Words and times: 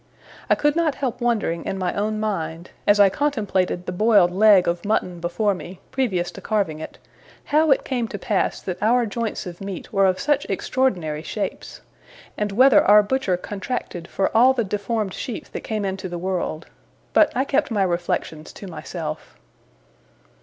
I 0.49 0.55
could 0.55 0.75
not 0.75 0.95
help 0.95 1.21
wondering 1.21 1.63
in 1.63 1.77
my 1.77 1.93
own 1.93 2.19
mind, 2.19 2.71
as 2.87 2.99
I 2.99 3.09
contemplated 3.11 3.85
the 3.85 3.91
boiled 3.91 4.31
leg 4.31 4.67
of 4.67 4.83
mutton 4.83 5.19
before 5.19 5.53
me, 5.53 5.79
previous 5.91 6.31
to 6.31 6.41
carving 6.41 6.79
it, 6.79 6.97
how 7.45 7.69
it 7.69 7.85
came 7.85 8.07
to 8.07 8.17
pass 8.17 8.59
that 8.63 8.81
our 8.81 9.05
joints 9.05 9.45
of 9.45 9.61
meat 9.61 9.93
were 9.93 10.07
of 10.07 10.19
such 10.19 10.45
extraordinary 10.49 11.21
shapes 11.21 11.81
and 12.35 12.51
whether 12.51 12.83
our 12.83 13.03
butcher 13.03 13.37
contracted 13.37 14.07
for 14.07 14.35
all 14.35 14.53
the 14.55 14.63
deformed 14.63 15.13
sheep 15.13 15.49
that 15.51 15.61
came 15.61 15.85
into 15.85 16.09
the 16.09 16.17
world; 16.17 16.65
but 17.13 17.31
I 17.37 17.43
kept 17.43 17.69
my 17.69 17.83
reflections 17.83 18.51
to 18.53 18.65
myself. 18.65 19.35